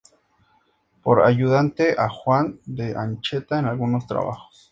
Tuvo 0.03 1.01
por 1.03 1.21
ayudante 1.23 1.93
a 1.95 2.09
Juan 2.09 2.59
de 2.65 2.95
Ancheta 2.97 3.59
en 3.59 3.67
algunos 3.67 4.07
trabajos. 4.07 4.59